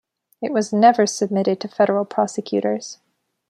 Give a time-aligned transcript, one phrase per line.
[0.41, 2.97] It was never submitted to federal prosecutors.